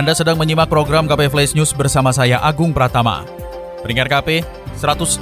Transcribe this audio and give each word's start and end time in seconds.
Anda 0.00 0.16
sedang 0.16 0.40
menyimak 0.40 0.72
program 0.72 1.04
KP 1.04 1.28
Flash 1.28 1.52
News 1.52 1.76
bersama 1.76 2.08
saya 2.08 2.40
Agung 2.40 2.72
Pratama. 2.72 3.20
Pendengar 3.84 4.08
KP, 4.08 4.40
186 4.80 5.20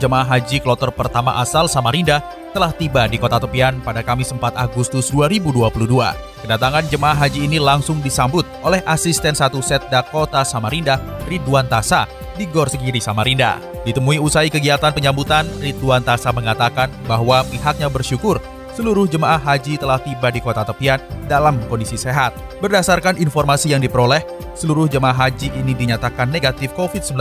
jemaah 0.00 0.24
haji 0.24 0.64
kloter 0.64 0.88
pertama 0.88 1.36
asal 1.36 1.68
Samarinda 1.68 2.24
telah 2.56 2.72
tiba 2.72 3.04
di 3.04 3.20
kota 3.20 3.36
tepian 3.36 3.84
pada 3.84 4.00
Kamis 4.00 4.32
4 4.32 4.40
Agustus 4.56 5.12
2022. 5.12 5.92
Kedatangan 6.40 6.88
jemaah 6.88 7.20
haji 7.20 7.52
ini 7.52 7.60
langsung 7.60 8.00
disambut 8.00 8.48
oleh 8.64 8.80
asisten 8.88 9.36
satu 9.36 9.60
Setda 9.60 10.00
Kota 10.08 10.40
Samarinda, 10.40 10.96
Ridwan 11.28 11.68
Tasa, 11.68 12.08
di 12.40 12.48
Gor 12.48 12.72
Segiri 12.72 13.04
Samarinda. 13.04 13.60
Ditemui 13.84 14.16
usai 14.16 14.48
kegiatan 14.48 14.88
penyambutan, 14.88 15.44
Ridwan 15.60 16.00
Tasa 16.00 16.32
mengatakan 16.32 16.88
bahwa 17.04 17.44
pihaknya 17.44 17.92
bersyukur 17.92 18.40
seluruh 18.78 19.10
jemaah 19.10 19.42
haji 19.42 19.74
telah 19.74 19.98
tiba 19.98 20.30
di 20.30 20.38
kota 20.38 20.62
tepian 20.62 21.02
dalam 21.26 21.58
kondisi 21.66 21.98
sehat. 21.98 22.30
Berdasarkan 22.62 23.18
informasi 23.18 23.74
yang 23.74 23.82
diperoleh, 23.82 24.22
seluruh 24.54 24.86
jemaah 24.86 25.26
haji 25.26 25.50
ini 25.58 25.74
dinyatakan 25.74 26.30
negatif 26.30 26.70
COVID-19 26.78 27.18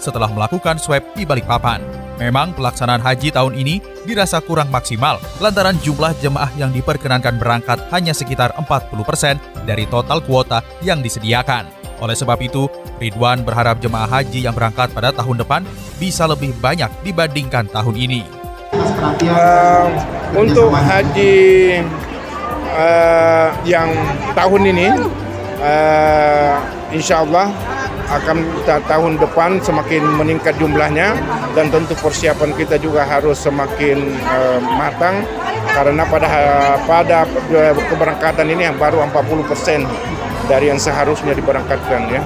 setelah 0.00 0.32
melakukan 0.32 0.80
swab 0.80 1.04
di 1.12 1.28
Balikpapan. 1.28 1.84
Memang 2.16 2.56
pelaksanaan 2.56 3.04
haji 3.04 3.28
tahun 3.28 3.52
ini 3.60 3.84
dirasa 4.08 4.40
kurang 4.40 4.72
maksimal 4.72 5.20
lantaran 5.36 5.76
jumlah 5.84 6.16
jemaah 6.24 6.48
yang 6.56 6.72
diperkenankan 6.72 7.36
berangkat 7.36 7.76
hanya 7.92 8.16
sekitar 8.16 8.56
40% 8.56 9.68
dari 9.68 9.84
total 9.84 10.24
kuota 10.24 10.64
yang 10.80 11.04
disediakan. 11.04 11.68
Oleh 12.00 12.16
sebab 12.16 12.40
itu, 12.40 12.72
Ridwan 12.96 13.44
berharap 13.44 13.84
jemaah 13.84 14.08
haji 14.08 14.48
yang 14.48 14.56
berangkat 14.56 14.92
pada 14.96 15.12
tahun 15.12 15.44
depan 15.44 15.60
bisa 16.00 16.24
lebih 16.24 16.56
banyak 16.56 16.88
dibandingkan 17.04 17.68
tahun 17.68 17.96
ini. 18.00 18.35
Uh, 19.26 19.88
untuk 20.36 20.68
haji 20.68 21.36
uh, 22.76 23.48
yang 23.64 23.88
tahun 24.36 24.62
ini, 24.68 24.88
uh, 25.64 26.60
insya 26.92 27.24
Allah 27.24 27.48
akan 28.06 28.38
tahun 28.86 29.12
depan 29.18 29.58
semakin 29.64 30.02
meningkat 30.14 30.54
jumlahnya 30.62 31.18
dan 31.58 31.72
tentu 31.74 31.96
persiapan 31.98 32.54
kita 32.54 32.78
juga 32.78 33.02
harus 33.02 33.34
semakin 33.40 34.14
uh, 34.30 34.60
matang 34.78 35.26
karena 35.74 36.02
pada 36.06 36.28
pada 36.86 37.18
keberangkatan 37.90 38.46
ini 38.46 38.70
yang 38.70 38.78
baru 38.78 39.02
40 39.10 39.50
persen 39.50 39.80
dari 40.46 40.70
yang 40.70 40.80
seharusnya 40.80 41.34
diberangkatkan 41.34 42.10
ya 42.10 42.22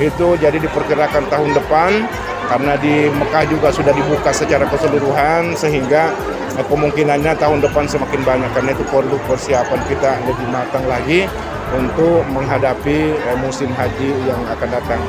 itu 0.00 0.36
jadi 0.40 0.56
diperkirakan 0.56 1.28
tahun 1.28 1.50
depan 1.56 1.90
karena 2.48 2.74
di 2.76 3.08
Mekah 3.08 3.44
juga 3.48 3.68
sudah 3.72 3.92
dibuka 3.96 4.30
secara 4.34 4.68
keseluruhan 4.68 5.56
sehingga 5.56 6.12
eh, 6.58 6.64
kemungkinannya 6.66 7.32
tahun 7.38 7.64
depan 7.64 7.88
semakin 7.88 8.20
banyak 8.22 8.50
karena 8.52 8.70
itu 8.76 8.84
perlu 8.88 9.16
persiapan 9.24 9.80
kita 9.88 10.10
lebih 10.28 10.46
matang 10.52 10.84
lagi 10.84 11.24
untuk 11.72 12.26
menghadapi 12.28 13.16
eh, 13.16 13.36
musim 13.40 13.72
haji 13.72 14.10
yang 14.28 14.40
akan 14.52 14.68
datang. 14.68 15.00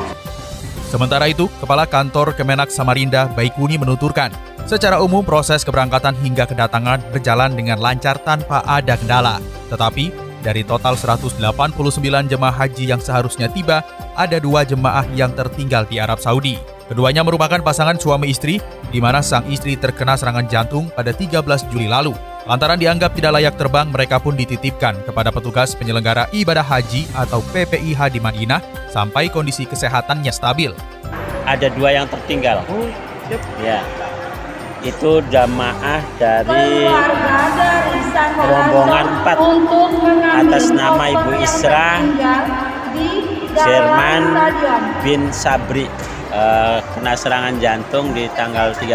Sementara 0.87 1.25
itu, 1.25 1.49
Kepala 1.57 1.89
Kantor 1.89 2.37
Kemenak 2.37 2.69
Samarinda 2.69 3.25
Baikuni 3.33 3.81
menuturkan, 3.81 4.29
secara 4.69 5.01
umum 5.01 5.25
proses 5.25 5.65
keberangkatan 5.65 6.13
hingga 6.21 6.45
kedatangan 6.45 7.01
berjalan 7.09 7.57
dengan 7.57 7.81
lancar 7.81 8.21
tanpa 8.21 8.61
ada 8.61 8.93
kendala. 8.93 9.41
Tetapi, 9.73 10.13
dari 10.43 10.67
total 10.67 10.99
189 10.99 11.39
jemaah 12.27 12.51
haji 12.51 12.91
yang 12.91 12.99
seharusnya 12.99 13.47
tiba, 13.47 13.79
ada 14.19 14.37
dua 14.37 14.67
jemaah 14.67 15.07
yang 15.15 15.31
tertinggal 15.31 15.87
di 15.87 16.03
Arab 16.03 16.19
Saudi. 16.19 16.59
Keduanya 16.91 17.23
merupakan 17.23 17.63
pasangan 17.63 17.95
suami 17.95 18.29
istri, 18.29 18.59
di 18.91 18.99
mana 18.99 19.23
sang 19.23 19.47
istri 19.47 19.79
terkena 19.79 20.19
serangan 20.19 20.45
jantung 20.51 20.91
pada 20.91 21.15
13 21.15 21.39
Juli 21.71 21.87
lalu. 21.87 22.11
Lantaran 22.43 22.75
dianggap 22.75 23.15
tidak 23.15 23.39
layak 23.39 23.55
terbang, 23.55 23.87
mereka 23.87 24.19
pun 24.19 24.35
dititipkan 24.35 24.99
kepada 25.07 25.31
petugas 25.31 25.71
penyelenggara 25.79 26.27
ibadah 26.35 26.67
haji 26.67 27.07
atau 27.15 27.39
PPIH 27.55 28.11
di 28.11 28.19
Madinah 28.19 28.59
sampai 28.91 29.31
kondisi 29.31 29.63
kesehatannya 29.63 30.29
stabil. 30.35 30.75
Ada 31.47 31.71
dua 31.71 32.03
yang 32.03 32.07
tertinggal. 32.11 32.67
Oh, 32.67 32.91
Ya, 33.63 33.79
itu 34.83 35.23
jamaah 35.31 36.03
dari 36.19 36.91
rombongan 38.35 39.07
4 39.23 40.43
atas 40.43 40.65
nama 40.75 41.03
Ibu 41.07 41.31
Isra 41.39 42.03
Sherman 43.55 44.23
bin 45.01 45.31
Sabri. 45.31 45.87
Uh, 46.33 46.81
kena 46.97 47.13
serangan 47.13 47.61
jantung 47.61 48.09
di 48.09 48.25
tanggal 48.33 48.73
13 48.73 48.89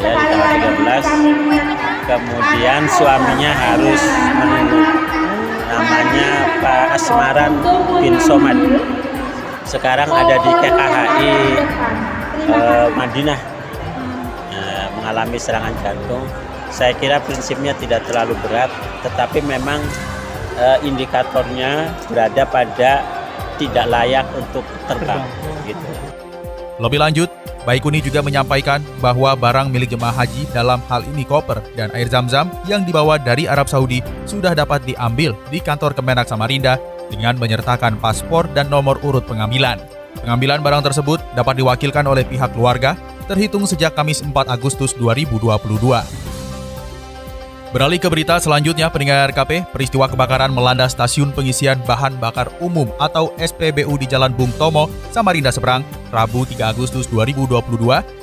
ya 0.00 0.12
di 0.16 0.24
tanggal 0.24 0.56
13 1.04 2.08
kemudian 2.08 2.80
suaminya 2.88 3.52
harus 3.52 4.00
menunggu. 4.32 4.80
namanya 5.68 6.30
Pak 6.64 6.86
Asmaran 6.96 7.52
bin 8.00 8.16
Somad. 8.24 8.56
Sekarang 9.68 10.08
ada 10.08 10.36
di 10.40 10.50
KKHI 10.64 11.34
uh, 12.48 12.56
eh, 12.56 12.88
Madinah 12.96 13.53
mengalami 15.24 15.40
serangan 15.40 15.74
jantung 15.80 16.24
saya 16.68 16.92
kira 17.00 17.16
prinsipnya 17.24 17.72
tidak 17.80 18.04
terlalu 18.04 18.36
berat 18.44 18.68
tetapi 19.00 19.40
memang 19.40 19.80
uh, 20.60 20.78
indikatornya 20.84 21.88
berada 22.12 22.44
pada 22.44 23.00
tidak 23.56 23.86
layak 23.88 24.26
untuk 24.36 24.66
terbang 24.84 25.24
gitu. 25.64 25.86
Lebih 26.82 26.98
lanjut, 27.00 27.30
Baikuni 27.64 28.04
juga 28.04 28.20
menyampaikan 28.20 28.84
bahwa 29.00 29.32
barang 29.32 29.72
milik 29.72 29.96
jemaah 29.96 30.12
haji 30.12 30.44
dalam 30.52 30.84
hal 30.90 31.00
ini 31.08 31.24
koper 31.24 31.64
dan 31.78 31.88
air 31.96 32.10
zam-zam 32.12 32.52
yang 32.68 32.84
dibawa 32.84 33.16
dari 33.16 33.48
Arab 33.48 33.72
Saudi 33.72 34.04
sudah 34.28 34.52
dapat 34.52 34.84
diambil 34.84 35.32
di 35.48 35.64
kantor 35.64 35.96
Kemenak 35.96 36.28
Samarinda 36.28 36.76
dengan 37.08 37.40
menyertakan 37.40 37.96
paspor 37.96 38.44
dan 38.52 38.68
nomor 38.68 39.00
urut 39.00 39.24
pengambilan. 39.24 39.80
Pengambilan 40.20 40.60
barang 40.60 40.92
tersebut 40.92 41.24
dapat 41.32 41.56
diwakilkan 41.56 42.04
oleh 42.04 42.26
pihak 42.28 42.52
keluarga 42.52 42.98
terhitung 43.26 43.64
sejak 43.68 43.96
Kamis 43.96 44.20
4 44.20 44.32
Agustus 44.48 44.92
2022. 44.96 46.24
Beralih 47.74 47.98
ke 47.98 48.06
berita 48.06 48.38
selanjutnya, 48.38 48.86
pendengar 48.86 49.34
KP, 49.34 49.66
peristiwa 49.74 50.06
kebakaran 50.06 50.54
melanda 50.54 50.86
stasiun 50.86 51.34
pengisian 51.34 51.82
bahan 51.82 52.14
bakar 52.22 52.46
umum 52.62 52.86
atau 53.02 53.34
SPBU 53.34 53.98
di 53.98 54.06
Jalan 54.06 54.30
Bung 54.30 54.54
Tomo, 54.54 54.86
Samarinda 55.10 55.50
Seberang, 55.50 55.82
Rabu 56.14 56.46
3 56.46 56.70
Agustus 56.70 57.10
2022, 57.10 57.58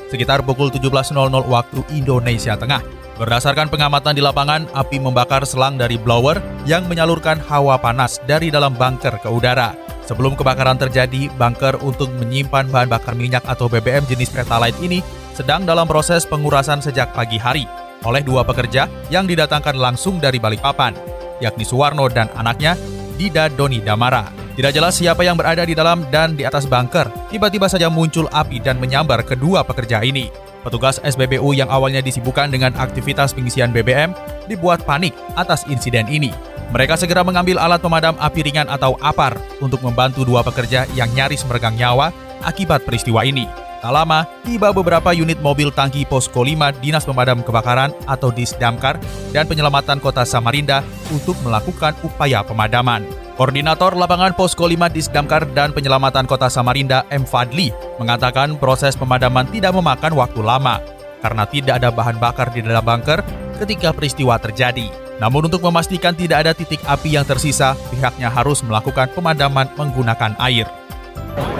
sekitar 0.07 0.39
pukul 0.47 0.71
17.00 0.71 1.11
waktu 1.51 1.83
Indonesia 1.91 2.55
Tengah. 2.55 2.79
Berdasarkan 3.19 3.67
pengamatan 3.67 4.15
di 4.15 4.23
lapangan, 4.23 4.71
api 4.71 5.03
membakar 5.03 5.43
selang 5.43 5.75
dari 5.75 5.99
blower 5.99 6.39
yang 6.63 6.87
menyalurkan 6.87 7.35
hawa 7.43 7.75
panas 7.75 8.23
dari 8.23 8.47
dalam 8.55 8.71
bunker 8.71 9.19
ke 9.19 9.27
udara. 9.27 9.90
Sebelum 10.11 10.35
kebakaran 10.35 10.75
terjadi, 10.75 11.31
bunker 11.39 11.79
untuk 11.79 12.11
menyimpan 12.19 12.67
bahan 12.67 12.91
bakar 12.91 13.15
minyak 13.15 13.47
atau 13.47 13.71
BBM 13.71 14.03
jenis 14.11 14.27
Pertalite 14.27 14.75
ini 14.83 14.99
sedang 15.31 15.63
dalam 15.63 15.87
proses 15.87 16.27
pengurasan 16.27 16.83
sejak 16.83 17.15
pagi 17.15 17.39
hari 17.39 17.63
oleh 18.03 18.19
dua 18.19 18.43
pekerja 18.43 18.91
yang 19.07 19.23
didatangkan 19.23 19.79
langsung 19.79 20.19
dari 20.19 20.35
Balikpapan, 20.35 20.99
yakni 21.39 21.63
Suwarno 21.63 22.11
dan 22.11 22.27
anaknya, 22.35 22.75
Dida 23.15 23.47
Doni 23.55 23.79
Damara. 23.79 24.27
Tidak 24.51 24.75
jelas 24.75 24.99
siapa 24.99 25.23
yang 25.23 25.39
berada 25.39 25.63
di 25.63 25.71
dalam 25.71 26.03
dan 26.11 26.35
di 26.35 26.43
atas 26.43 26.67
bunker. 26.67 27.07
Tiba-tiba 27.31 27.71
saja 27.71 27.87
muncul 27.87 28.27
api 28.35 28.59
dan 28.59 28.83
menyambar 28.83 29.23
kedua 29.23 29.63
pekerja 29.63 30.03
ini. 30.03 30.27
Petugas 30.59 30.99
SBBU 30.99 31.55
yang 31.55 31.71
awalnya 31.71 32.03
disibukkan 32.03 32.51
dengan 32.51 32.75
aktivitas 32.75 33.31
pengisian 33.31 33.71
BBM 33.71 34.11
dibuat 34.51 34.83
panik 34.83 35.15
atas 35.39 35.63
insiden 35.71 36.11
ini. 36.11 36.35
Mereka 36.71 36.95
segera 36.95 37.19
mengambil 37.27 37.59
alat 37.59 37.83
pemadam 37.83 38.15
api 38.15 38.47
ringan 38.47 38.71
atau 38.71 38.95
APAR 39.03 39.35
untuk 39.59 39.83
membantu 39.83 40.23
dua 40.23 40.39
pekerja 40.39 40.87
yang 40.95 41.11
nyaris 41.11 41.43
meregang 41.43 41.75
nyawa 41.75 42.15
akibat 42.47 42.87
peristiwa 42.87 43.27
ini. 43.27 43.43
Tak 43.81 43.89
lama, 43.89 44.29
tiba 44.45 44.69
beberapa 44.69 45.09
unit 45.09 45.41
mobil 45.41 45.73
tangki 45.73 46.05
Posko 46.05 46.45
5 46.45 46.85
Dinas 46.85 47.01
Pemadam 47.01 47.41
Kebakaran 47.41 47.89
atau 48.05 48.29
Disdamkar 48.29 49.01
dan 49.33 49.49
Penyelamatan 49.49 49.97
Kota 49.97 50.21
Samarinda 50.21 50.85
untuk 51.09 51.33
melakukan 51.41 51.97
upaya 52.05 52.45
pemadaman. 52.45 53.01
Koordinator 53.41 53.97
lapangan 53.97 54.37
Posko 54.37 54.69
5 54.69 54.85
Disdamkar 54.93 55.49
dan 55.57 55.73
Penyelamatan 55.73 56.29
Kota 56.29 56.45
Samarinda 56.45 57.09
M. 57.09 57.25
Fadli 57.25 57.73
mengatakan 57.97 58.53
proses 58.61 58.93
pemadaman 58.93 59.49
tidak 59.49 59.73
memakan 59.73 60.13
waktu 60.13 60.45
lama 60.45 60.77
karena 61.25 61.43
tidak 61.49 61.81
ada 61.81 61.89
bahan 61.89 62.21
bakar 62.21 62.53
di 62.53 62.61
dalam 62.61 62.85
bunker 62.85 63.25
ketika 63.65 63.97
peristiwa 63.97 64.37
terjadi. 64.37 65.10
Namun 65.21 65.45
untuk 65.45 65.61
memastikan 65.61 66.17
tidak 66.17 66.41
ada 66.41 66.51
titik 66.57 66.81
api 66.81 67.13
yang 67.13 67.21
tersisa, 67.21 67.77
pihaknya 67.93 68.25
harus 68.25 68.65
melakukan 68.65 69.05
pemadaman 69.13 69.69
menggunakan 69.77 70.33
air. 70.41 70.65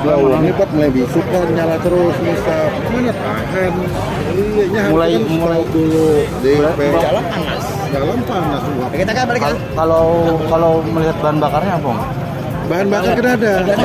Wow, 0.01 0.33
ini 0.41 0.49
Pak 0.49 0.73
mulai 0.73 0.89
bisuk 0.89 1.21
kan 1.29 1.45
nyala 1.53 1.77
terus 1.77 2.17
bisa 2.25 2.57
mana 2.89 3.13
tahan. 3.13 3.73
Iya, 4.33 4.83
Mulai- 4.89 5.13
kan 5.13 5.29
mulai- 5.29 5.67
dulu 5.69 6.05
di 6.41 6.51
jalan 6.57 7.23
panas. 7.29 7.63
Jalan 7.93 8.19
panas. 8.25 8.61
Kita 8.97 9.11
kan 9.13 9.23
balik 9.29 9.41
Kal- 9.45 9.61
Kalau 9.77 10.05
kalau 10.49 10.71
melihat 10.81 11.17
bahan 11.21 11.37
bakarnya 11.37 11.73
apa? 11.77 11.93
Bahan 12.71 12.88
bakar 12.88 13.19
kan 13.19 13.35
ada. 13.35 13.51
Ini 13.68 13.75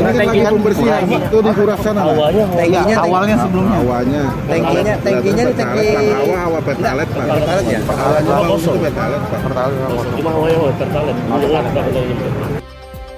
kan 0.00 0.14
lagi 0.16 0.40
pembersihan. 0.48 1.00
Itu 1.04 1.38
di 1.44 1.52
kurang 1.52 1.80
sana. 1.84 2.00
Pak. 2.08 2.16
Enggak, 2.32 2.48
tankinya 2.56 2.96
awalnya 3.04 3.36
sebelumnya. 3.36 3.76
Awalnya. 3.84 4.22
Tankinya- 4.48 4.96
tankinya 5.04 5.44
di 5.44 5.54
tangki- 5.60 5.92
Hawa 5.92 6.36
hawa 6.40 6.58
pertalet 6.64 7.08
Pak. 7.12 7.24
Pertalet 7.28 7.66
ya? 7.68 7.80
Pertalet 7.84 8.24
itu 8.24 8.72
pertalet 8.80 9.20
Pak. 9.20 9.68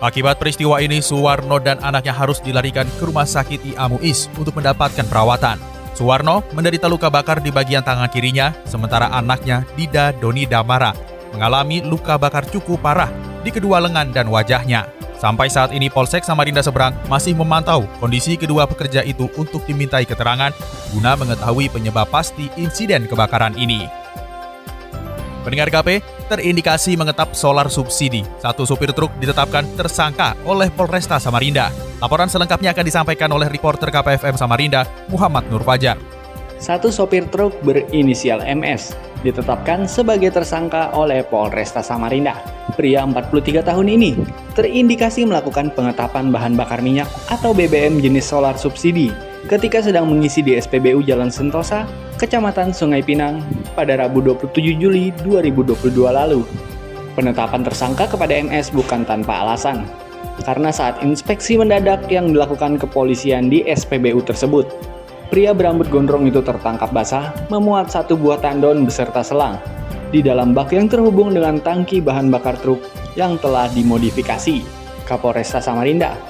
Akibat 0.03 0.43
peristiwa 0.43 0.83
ini, 0.83 0.99
Suwarno 0.99 1.63
dan 1.63 1.79
anaknya 1.79 2.11
harus 2.11 2.43
dilarikan 2.43 2.91
ke 2.99 3.07
rumah 3.07 3.23
sakit 3.23 3.63
IA 3.63 3.87
Muiz 3.87 4.27
untuk 4.35 4.59
mendapatkan 4.59 5.07
perawatan. 5.07 5.63
Suwarno 5.95 6.43
menderita 6.51 6.91
luka 6.91 7.07
bakar 7.07 7.39
di 7.39 7.55
bagian 7.55 7.87
tangan 7.87 8.11
kirinya, 8.11 8.51
sementara 8.67 9.07
anaknya, 9.15 9.63
Dida 9.79 10.11
Doni 10.19 10.43
Damara, 10.43 10.91
mengalami 11.31 11.87
luka 11.87 12.19
bakar 12.19 12.43
cukup 12.51 12.83
parah 12.83 13.15
di 13.47 13.55
kedua 13.55 13.79
lengan 13.79 14.11
dan 14.11 14.27
wajahnya. 14.27 15.02
Sampai 15.23 15.47
saat 15.47 15.71
ini 15.71 15.87
Polsek 15.87 16.27
Samarinda 16.27 16.67
Seberang 16.67 16.99
masih 17.07 17.39
memantau 17.39 17.87
kondisi 18.03 18.35
kedua 18.35 18.67
pekerja 18.67 19.07
itu 19.07 19.31
untuk 19.39 19.63
dimintai 19.63 20.03
keterangan 20.03 20.51
guna 20.91 21.15
mengetahui 21.15 21.71
penyebab 21.71 22.11
pasti 22.11 22.51
insiden 22.59 23.07
kebakaran 23.07 23.55
ini. 23.55 23.87
Pendengar 25.47 25.71
KP, 25.71 26.03
terindikasi 26.27 26.99
mengetap 26.99 27.39
solar 27.39 27.71
subsidi. 27.71 28.27
Satu 28.43 28.67
supir 28.67 28.91
truk 28.91 29.15
ditetapkan 29.23 29.63
tersangka 29.79 30.35
oleh 30.43 30.75
Polresta 30.75 31.23
Samarinda. 31.23 31.71
Laporan 32.03 32.27
selengkapnya 32.27 32.75
akan 32.75 32.87
disampaikan 32.87 33.31
oleh 33.31 33.47
reporter 33.47 33.95
KPFM 33.95 34.35
Samarinda, 34.35 34.87
Muhammad 35.07 35.47
Nur 35.51 35.63
Fajar. 35.63 36.12
Satu 36.63 36.95
sopir 36.95 37.27
truk 37.27 37.59
berinisial 37.67 38.39
MS 38.39 38.95
ditetapkan 39.27 39.83
sebagai 39.91 40.31
tersangka 40.31 40.95
oleh 40.95 41.27
Polresta 41.27 41.83
Samarinda. 41.83 42.39
Pria 42.79 43.03
43 43.03 43.67
tahun 43.67 43.91
ini 43.91 44.15
terindikasi 44.55 45.27
melakukan 45.27 45.75
pengetapan 45.75 46.31
bahan 46.31 46.55
bakar 46.55 46.79
minyak 46.79 47.11
atau 47.27 47.51
BBM 47.51 47.99
jenis 47.99 48.31
solar 48.31 48.55
subsidi 48.55 49.11
ketika 49.51 49.83
sedang 49.83 50.07
mengisi 50.07 50.39
di 50.39 50.55
SPBU 50.55 51.03
Jalan 51.03 51.35
Sentosa, 51.35 51.83
Kecamatan 52.23 52.71
Sungai 52.71 53.03
Pinang 53.03 53.43
pada 53.75 53.99
Rabu 53.99 54.23
27 54.23 54.55
Juli 54.79 55.11
2022 55.27 55.91
lalu. 56.15 56.47
Penetapan 57.19 57.67
tersangka 57.67 58.07
kepada 58.07 58.39
MS 58.39 58.71
bukan 58.71 59.03
tanpa 59.03 59.43
alasan, 59.43 59.83
karena 60.47 60.71
saat 60.71 61.03
inspeksi 61.03 61.59
mendadak 61.59 62.07
yang 62.07 62.31
dilakukan 62.31 62.79
kepolisian 62.79 63.51
di 63.51 63.67
SPBU 63.67 64.23
tersebut, 64.23 64.93
pria 65.33 65.57
berambut 65.57 65.89
gondrong 65.89 66.29
itu 66.29 66.45
tertangkap 66.45 66.93
basah 66.93 67.33
memuat 67.49 67.89
satu 67.89 68.21
buah 68.21 68.37
tandon 68.45 68.85
beserta 68.85 69.25
selang 69.25 69.57
di 70.13 70.21
dalam 70.21 70.53
bak 70.53 70.77
yang 70.77 70.93
terhubung 70.93 71.33
dengan 71.33 71.57
tangki 71.57 72.05
bahan 72.05 72.29
bakar 72.29 72.53
truk 72.61 72.85
yang 73.17 73.41
telah 73.41 73.65
dimodifikasi. 73.73 74.61
Kapolresta 75.09 75.57
Samarinda, 75.65 76.21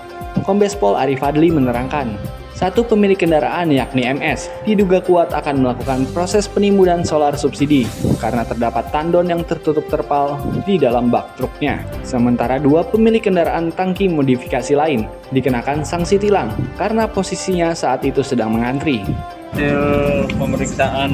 Kombes 0.47 0.79
Pol 0.79 0.95
Arif 0.95 1.19
menerangkan, 1.19 2.15
satu 2.63 2.87
pemilik 2.87 3.19
kendaraan 3.19 3.75
yakni 3.75 4.07
MS 4.07 4.47
diduga 4.63 5.03
kuat 5.03 5.35
akan 5.35 5.67
melakukan 5.67 6.07
proses 6.15 6.47
penimbunan 6.47 7.03
solar 7.03 7.35
subsidi 7.35 7.91
karena 8.23 8.47
terdapat 8.47 8.87
tandon 8.95 9.27
yang 9.27 9.43
tertutup 9.43 9.83
terpal 9.91 10.39
di 10.63 10.79
dalam 10.79 11.11
bak 11.11 11.35
truknya. 11.35 11.83
Sementara 12.07 12.63
dua 12.63 12.87
pemilik 12.87 13.19
kendaraan 13.19 13.75
tangki 13.75 14.07
modifikasi 14.07 14.79
lain 14.79 15.11
dikenakan 15.35 15.83
sanksi 15.83 16.23
tilang 16.23 16.55
karena 16.79 17.11
posisinya 17.11 17.75
saat 17.75 18.07
itu 18.07 18.23
sedang 18.23 18.55
mengantri. 18.55 19.03
hasil 19.59 20.31
pemeriksaan 20.39 21.11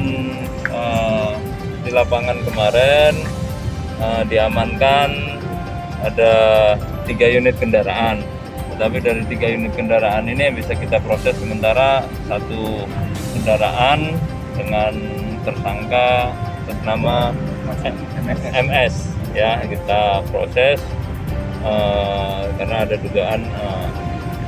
eh, 0.68 1.32
di 1.80 1.90
lapangan 1.96 2.44
kemarin 2.44 3.14
eh, 4.04 4.22
diamankan 4.28 5.10
ada 6.04 6.32
tiga 7.08 7.24
unit 7.32 7.56
kendaraan 7.56 8.20
tetapi 8.78 9.02
dari 9.02 9.26
tiga 9.26 9.50
unit 9.50 9.74
kendaraan 9.74 10.30
ini 10.30 10.38
yang 10.38 10.54
bisa 10.54 10.70
kita 10.78 11.02
proses 11.02 11.34
sementara 11.34 12.06
satu 12.30 12.86
kendaraan 13.34 14.14
dengan 14.54 14.94
tersangka 15.42 16.30
atas 16.62 16.78
nama 16.86 17.34
MS 18.54 18.94
ya 19.34 19.58
kita 19.66 20.22
proses 20.30 20.78
eh, 21.66 22.42
karena 22.54 22.86
ada 22.86 22.94
dugaan 23.02 23.42
eh, 23.50 23.88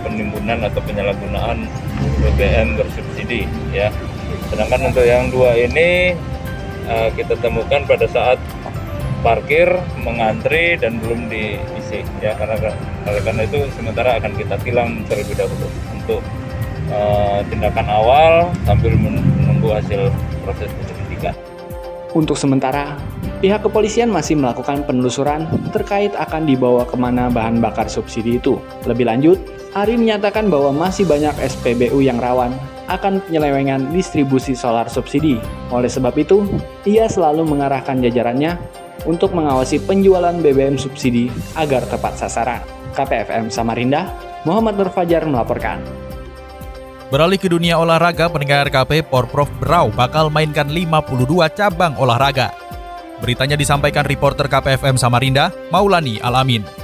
penimbunan 0.07 0.63
atau 0.63 0.79
penyalahgunaan 0.79 1.67
BBM 2.23 2.79
bersubsidi 2.79 3.51
ya. 3.75 3.91
Sedangkan 4.47 4.95
untuk 4.95 5.03
yang 5.03 5.27
dua 5.35 5.59
ini 5.59 6.15
eh, 6.87 7.09
kita 7.19 7.35
temukan 7.43 7.83
pada 7.83 8.07
saat 8.07 8.39
parkir 9.27 9.69
mengantri 10.01 10.79
dan 10.81 11.03
belum 11.03 11.29
diisi 11.91 12.15
ya 12.23 12.33
karena 12.39 12.55
oleh 13.05 13.23
karena 13.27 13.43
itu 13.45 13.59
sementara 13.75 14.17
akan 14.23 14.33
kita 14.39 14.55
tilang 14.63 15.03
terlebih 15.11 15.35
dahulu 15.35 15.67
untuk 15.93 16.21
eh, 16.89 17.41
tindakan 17.51 17.87
awal 17.91 18.33
sambil 18.65 18.95
menunggu 18.95 19.69
hasil 19.75 20.09
proses 20.47 20.71
penyelidikan. 20.71 21.35
Untuk 22.11 22.35
sementara, 22.35 22.99
pihak 23.39 23.63
kepolisian 23.63 24.11
masih 24.11 24.35
melakukan 24.35 24.83
penelusuran 24.83 25.47
terkait 25.71 26.11
akan 26.19 26.43
dibawa 26.43 26.83
ke 26.83 26.99
mana 26.99 27.31
bahan 27.31 27.63
bakar 27.63 27.87
subsidi 27.87 28.43
itu. 28.43 28.59
Lebih 28.83 29.07
lanjut, 29.07 29.39
Ari 29.71 29.95
menyatakan 29.95 30.51
bahwa 30.51 30.75
masih 30.75 31.07
banyak 31.07 31.31
SPBU 31.39 32.03
yang 32.03 32.19
rawan 32.19 32.51
akan 32.91 33.23
penyelewengan 33.23 33.95
distribusi 33.95 34.51
solar 34.59 34.91
subsidi. 34.91 35.39
Oleh 35.71 35.87
sebab 35.87 36.11
itu, 36.19 36.43
ia 36.83 37.07
selalu 37.07 37.47
mengarahkan 37.47 38.03
jajarannya 38.03 38.59
untuk 39.07 39.31
mengawasi 39.31 39.79
penjualan 39.87 40.35
BBM 40.35 40.75
subsidi 40.75 41.31
agar 41.55 41.87
tepat 41.87 42.19
sasaran. 42.19 42.59
KPFM 42.99 43.47
Samarinda, 43.55 44.11
Muhammad 44.43 44.75
Nur 44.75 44.91
Fajar 44.91 45.23
melaporkan. 45.23 45.79
Beralih 47.15 47.39
ke 47.39 47.47
dunia 47.47 47.79
olahraga, 47.79 48.27
pendengar 48.27 48.67
KP 48.75 49.07
Porprov 49.07 49.47
Berau 49.63 49.95
bakal 49.95 50.35
mainkan 50.35 50.67
52 50.67 51.47
cabang 51.55 51.95
olahraga. 51.95 52.51
Beritanya 53.23 53.55
disampaikan 53.55 54.03
reporter 54.03 54.51
KPFM 54.51 54.99
Samarinda, 54.99 55.55
Maulani 55.71 56.19
Alamin. 56.19 56.80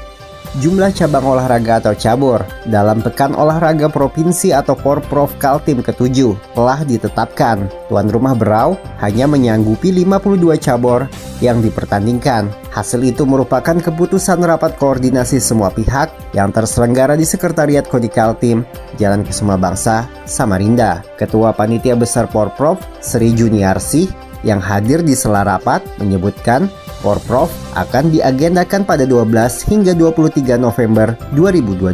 Jumlah 0.62 0.94
cabang 0.94 1.26
olahraga 1.26 1.82
atau 1.82 1.92
cabur 1.98 2.40
dalam 2.70 3.02
Pekan 3.02 3.34
Olahraga 3.34 3.90
Provinsi 3.90 4.54
atau 4.54 4.78
Porprov 4.78 5.34
Kaltim 5.42 5.82
ke-7 5.82 6.32
telah 6.54 6.80
ditetapkan. 6.86 7.66
Tuan 7.90 8.06
rumah 8.06 8.32
Berau 8.38 8.78
hanya 9.02 9.26
menyanggupi 9.26 9.90
52 9.90 10.56
cabur 10.62 11.10
yang 11.42 11.58
dipertandingkan. 11.58 12.46
Hasil 12.70 13.02
itu 13.02 13.26
merupakan 13.26 13.74
keputusan 13.74 14.38
rapat 14.46 14.78
koordinasi 14.78 15.42
semua 15.42 15.74
pihak 15.74 16.12
yang 16.32 16.54
terselenggara 16.54 17.18
di 17.18 17.26
Sekretariat 17.26 17.84
Kodi 17.84 18.08
Kaltim, 18.08 18.62
Jalan 19.00 19.26
Kesuma 19.26 19.58
Bangsa, 19.58 20.06
Samarinda. 20.24 21.02
Ketua 21.18 21.56
Panitia 21.56 21.98
Besar 21.98 22.30
Porprov, 22.30 22.78
Sri 23.00 23.32
Juniarsih, 23.32 24.08
yang 24.44 24.62
hadir 24.62 25.02
di 25.02 25.18
sela 25.18 25.42
rapat 25.42 25.82
menyebutkan 25.98 26.70
Porprov 27.04 27.52
akan 27.76 28.08
diagendakan 28.12 28.88
pada 28.88 29.04
12 29.04 29.28
hingga 29.68 29.92
23 29.92 30.56
November 30.56 31.16
2022. 31.36 31.92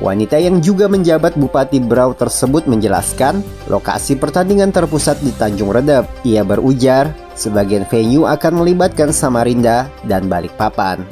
Wanita 0.00 0.40
yang 0.40 0.64
juga 0.64 0.88
menjabat 0.88 1.36
Bupati 1.36 1.76
Berau 1.76 2.16
tersebut 2.16 2.64
menjelaskan 2.64 3.44
lokasi 3.68 4.16
pertandingan 4.16 4.72
terpusat 4.72 5.20
di 5.20 5.28
Tanjung 5.36 5.76
Redep. 5.76 6.08
Ia 6.24 6.40
berujar, 6.40 7.12
sebagian 7.36 7.84
venue 7.84 8.24
akan 8.24 8.64
melibatkan 8.64 9.12
Samarinda 9.12 9.92
dan 10.08 10.26
Balikpapan. 10.26 11.04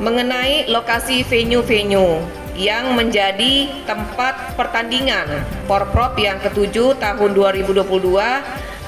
mengenai 0.00 0.64
lokasi 0.72 1.20
venue-venue 1.28 2.24
yang 2.56 2.96
menjadi 2.96 3.68
tempat 3.84 4.56
pertandingan 4.56 5.44
Porprov 5.68 6.16
yang 6.16 6.40
ketujuh 6.40 6.96
tahun 6.96 7.36
2022 7.36 7.84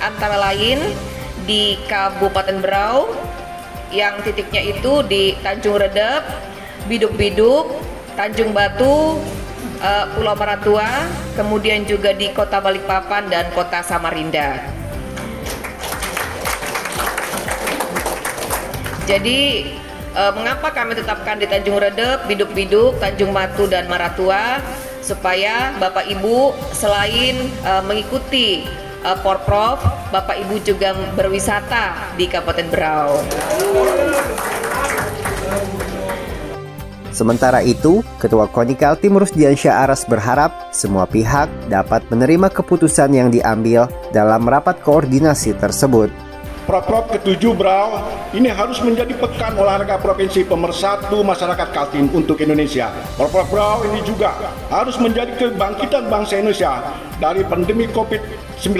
antara 0.00 0.36
lain 0.40 0.80
di 1.44 1.76
Kabupaten 1.84 2.58
Berau 2.64 3.12
yang 3.92 4.18
titiknya 4.25 4.64
itu 4.64 5.04
di 5.04 5.37
Tanjung 5.44 5.76
Redep, 5.76 6.25
Biduk-Biduk, 6.88 7.68
Tanjung 8.16 8.50
Batu, 8.56 9.20
eh, 9.78 10.04
Pulau 10.16 10.34
Maratua, 10.34 10.88
kemudian 11.37 11.84
juga 11.84 12.16
di 12.16 12.32
Kota 12.32 12.58
Balikpapan 12.58 13.28
dan 13.28 13.52
Kota 13.52 13.84
Samarinda. 13.84 14.64
Jadi 19.04 19.40
eh, 20.16 20.32
mengapa 20.32 20.72
kami 20.72 20.96
tetapkan 20.96 21.37
di 21.37 21.46
Tanjung 21.46 21.76
Redep, 21.76 22.25
Biduk-Biduk, 22.26 22.96
Tanjung 22.96 23.30
Batu 23.37 23.68
dan 23.68 23.87
Maratua 23.87 24.58
supaya 25.04 25.75
Bapak 25.76 26.08
Ibu 26.08 26.56
selain 26.72 27.50
eh, 27.50 27.82
mengikuti 27.84 28.64
uh, 29.02 29.18
Porprov, 29.21 29.82
Bapak 30.11 30.38
Ibu 30.47 30.62
juga 30.62 30.94
berwisata 31.14 32.14
di 32.16 32.26
Kabupaten 32.30 32.66
Berau. 32.71 33.11
Sementara 37.12 37.61
itu, 37.61 38.00
Ketua 38.16 38.49
KONI 38.49 38.73
Kaltim 38.73 39.21
Rusdiansyah 39.21 39.85
Aras 39.85 40.09
berharap 40.09 40.73
semua 40.73 41.04
pihak 41.04 41.44
dapat 41.68 42.00
menerima 42.09 42.49
keputusan 42.49 43.12
yang 43.12 43.28
diambil 43.28 43.85
dalam 44.16 44.49
rapat 44.49 44.80
koordinasi 44.80 45.52
tersebut. 45.61 46.09
Proprov 46.62 47.11
ke-7 47.11 47.42
Brau 47.59 47.99
ini 48.31 48.47
harus 48.47 48.78
menjadi 48.78 49.11
pekan 49.19 49.59
olahraga 49.59 49.99
provinsi 49.99 50.47
pemersatu 50.47 51.26
masyarakat 51.26 51.69
Kaltim 51.75 52.07
untuk 52.14 52.38
Indonesia. 52.38 52.87
Proprov 53.19 53.50
Brau 53.50 53.83
ini 53.90 53.99
juga 54.07 54.31
harus 54.71 54.95
menjadi 55.02 55.35
kebangkitan 55.35 56.07
bangsa 56.07 56.38
Indonesia 56.38 56.78
dari 57.19 57.42
pandemi 57.42 57.90
COVID-19. 57.90 58.78